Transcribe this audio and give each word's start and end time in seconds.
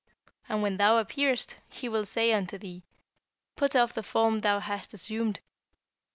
And 0.49 0.63
when 0.63 0.77
thou 0.77 0.97
appearest, 0.97 1.57
he 1.69 1.87
will 1.87 2.07
say 2.07 2.33
unto 2.33 2.57
thee, 2.57 2.83
"Put 3.55 3.75
off 3.75 3.93
the 3.93 4.01
form 4.01 4.39
thou 4.39 4.57
hast 4.57 4.95
assumed." 4.95 5.41